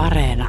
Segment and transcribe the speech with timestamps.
[0.00, 0.48] Areena.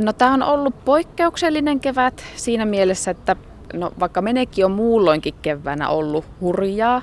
[0.00, 3.36] No tämä on ollut poikkeuksellinen kevät siinä mielessä, että
[3.74, 7.02] no, vaikka menekin on muulloinkin keväänä ollut hurjaa,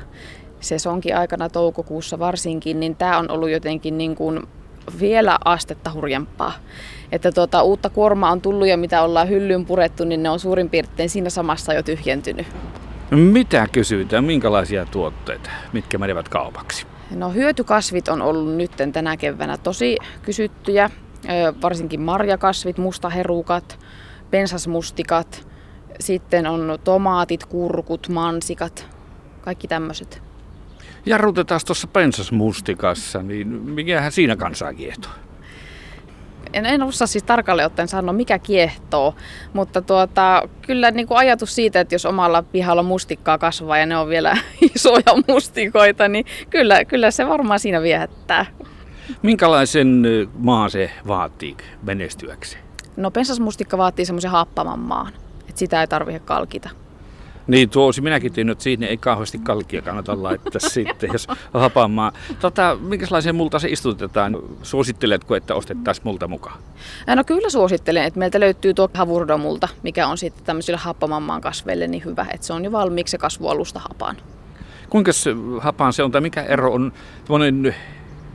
[0.59, 4.44] sesonkin aikana toukokuussa varsinkin, niin tämä on ollut jotenkin niin kuin
[4.99, 6.53] vielä astetta hurjempaa.
[7.12, 10.69] Että tuota, uutta kuormaa on tullut ja mitä ollaan hyllyyn purettu, niin ne on suurin
[10.69, 12.47] piirtein siinä samassa jo tyhjentynyt.
[13.15, 16.85] Mitä kysytään, minkälaisia tuotteita, mitkä menevät kaupaksi?
[17.16, 20.90] No hyötykasvit on ollut nyt tänä keväänä tosi kysyttyjä,
[21.62, 23.80] varsinkin marjakasvit, mustaherukat,
[24.31, 25.48] pensasmustikat,
[25.99, 28.88] sitten on tomaatit, kurkut, mansikat,
[29.41, 30.21] kaikki tämmöiset.
[31.05, 35.12] Jarrutetaan tuossa pensasmustikassa, niin mikähän siinä kansaa kiehtoo?
[36.53, 39.16] En, en osaa siis tarkalleen ottaen sanoa, mikä kiehtoo,
[39.53, 43.98] mutta tuota, kyllä niin kuin ajatus siitä, että jos omalla pihalla mustikkaa kasvaa ja ne
[43.98, 44.38] on vielä
[44.76, 48.45] isoja mustikoita, niin kyllä, kyllä se varmaan siinä viehättää.
[49.21, 50.04] Minkälaisen
[50.37, 52.63] maan se vaatii menestyäkseen?
[52.98, 55.13] No pensasmustikka vaatii semmoisen happaman maan,
[55.49, 56.70] että sitä ei tarvitse kalkita.
[57.48, 62.12] Niin, tuo olisi minäkin tiennyt, että siinä ei kauheasti kalkia kannata laittaa sitten, jos hapamaa.
[62.40, 64.38] Tota, minkälaiseen multa se istutetaan?
[64.63, 66.59] Suositteletko, että ostettaisiin multa mukaan?
[67.16, 72.05] No kyllä suosittelen, että meiltä löytyy tuo havurdomulta, mikä on sitten tämmöisille happamammaan kasveille niin
[72.05, 74.17] hyvä, että se on jo valmiiksi se kasvualusta hapaan.
[74.89, 75.11] Kuinka
[75.59, 76.94] hapaan se on, tai mikä ero on
[77.25, 77.75] tuollainen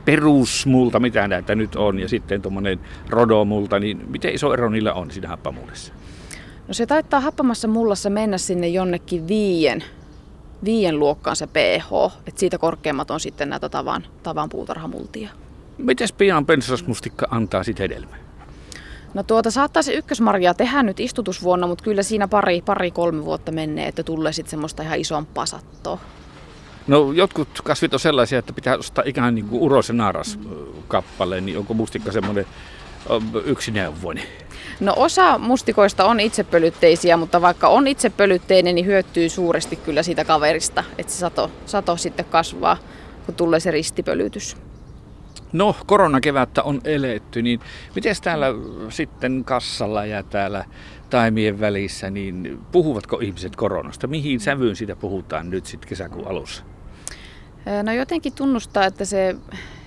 [0.05, 2.79] perusmulta, mitä näitä nyt on, ja sitten tuommoinen
[3.09, 5.93] rodomulta, niin miten iso ero niillä on siinä happamuudessa?
[6.69, 9.83] No se taittaa happamassa mullassa mennä sinne jonnekin viien,
[10.63, 15.29] viien luokkaan se pH, että siitä korkeammat on sitten näitä tavan, tavan puutarhamultia.
[15.77, 18.17] Miten pian pensasmustikka antaa sitten hedelmää?
[19.13, 23.51] No tuota saattaa se ykkösmarjaa tehdä nyt istutusvuonna, mutta kyllä siinä pari, pari kolme vuotta
[23.51, 25.99] menee, että tulee sitten semmoista ihan isompaa sattoa.
[26.87, 30.39] No jotkut kasvit on sellaisia, että pitää ostaa ikään niin kuin urosen naaras
[30.87, 32.45] kappale, niin onko mustikka semmoinen
[33.45, 34.23] yksineuvoinen?
[34.79, 40.83] No osa mustikoista on itsepölytteisiä, mutta vaikka on itsepölytteinen, niin hyötyy suuresti kyllä siitä kaverista,
[40.97, 42.77] että se sato, sato sitten kasvaa,
[43.25, 44.57] kun tulee se ristipölytys.
[45.53, 47.59] No, koronakevättä on eletty, niin
[47.95, 48.47] miten täällä
[48.89, 50.65] sitten kassalla ja täällä
[51.09, 54.07] taimien välissä, niin puhuvatko ihmiset koronasta?
[54.07, 56.63] Mihin sävyyn siitä puhutaan nyt sitten kesäkuun alussa?
[57.83, 59.35] No jotenkin tunnustaa, että se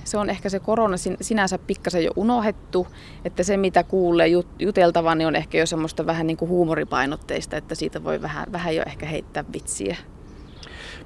[0.05, 2.87] se on ehkä se korona sinänsä pikkasen jo unohdettu,
[3.25, 7.75] että se mitä kuulee juteltavan niin on ehkä jo semmoista vähän niin kuin huumoripainotteista, että
[7.75, 9.97] siitä voi vähän, vähän jo ehkä heittää vitsiä.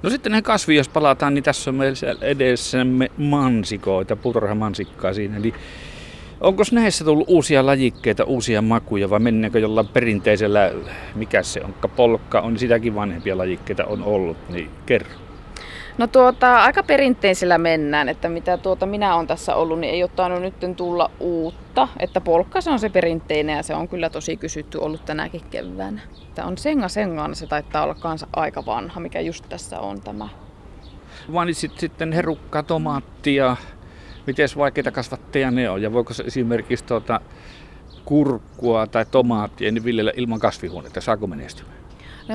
[0.03, 5.37] No sitten näihin kasviin, jos palataan, niin tässä on meillä edessämme mansikoita, puutarhamansikkaa siinä.
[5.37, 5.53] Eli
[6.41, 10.71] onko näissä tullut uusia lajikkeita, uusia makuja vai mennäänkö jollain perinteisellä,
[11.15, 15.26] mikä se on, polkka on, sitäkin vanhempia lajikkeita on ollut, niin kerro.
[15.97, 20.11] No tuota, aika perinteisellä mennään, että mitä tuota minä olen tässä ollut, niin ei ole
[20.15, 21.87] tainnut nyt tulla uutta.
[21.99, 26.01] Että polkka se on se perinteinen ja se on kyllä tosi kysytty ollut tänäkin keväänä.
[26.35, 30.29] Tämä on senga sengaan, se taitaa olla kanssa aika vanha, mikä just tässä on tämä.
[31.27, 33.57] Mainitsit sitten herukkaa, tomaattia.
[34.27, 37.21] Miten vaikeita kasvatteja ne on ja voiko se esimerkiksi tuota,
[38.05, 41.65] kurkkua tai tomaattia niin viljellä ilman kasvihuonetta, saako menestyä?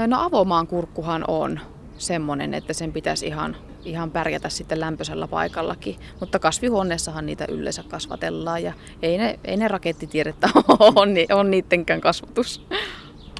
[0.06, 1.60] No avomaan kurkkuhan on
[2.02, 5.96] semmoinen, että sen pitäisi ihan, ihan pärjätä sitten lämpöisellä paikallakin.
[6.20, 10.48] Mutta kasvihuoneessahan niitä yleensä kasvatellaan ja ei ne, ei ne rakettitiedettä
[10.78, 12.66] ole, on niidenkään kasvatus.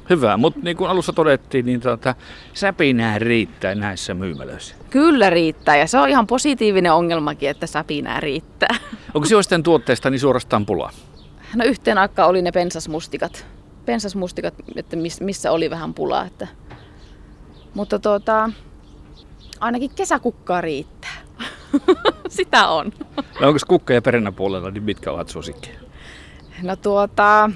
[0.09, 2.15] Hyvä, mutta niin kuin alussa todettiin, niin tuota,
[2.53, 4.75] säpinää riittää näissä myymälöissä.
[4.89, 8.75] Kyllä riittää ja se on ihan positiivinen ongelmakin, että säpinää riittää.
[9.13, 10.91] Onko joistain tuotteista niin suorastaan pulaa?
[11.55, 13.45] No yhteen aikaan oli ne pensasmustikat.
[13.85, 16.25] Pensasmustikat, että missä oli vähän pulaa.
[16.25, 16.47] Että
[17.73, 18.49] mutta tuota,
[19.59, 21.17] ainakin kesäkukkaa riittää.
[22.27, 22.91] Sitä on.
[23.41, 24.01] No onko kukka ja
[24.31, 25.79] puolella, niin mitkä ovat suosikkeja?
[26.61, 27.49] No tuota,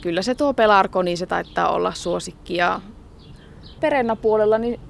[0.00, 2.54] kyllä se tuo pelarko, niin se taittaa olla suosikki.
[2.54, 2.80] Ja
[4.16, 4.80] puolella, niin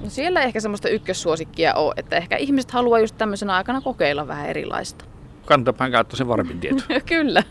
[0.00, 4.48] no siellä ehkä semmoista ykkössuosikkia on, että ehkä ihmiset haluaa just tämmöisenä aikana kokeilla vähän
[4.48, 5.04] erilaista.
[5.46, 6.82] Kantapään kautta se varmin tieto.
[7.06, 7.42] kyllä.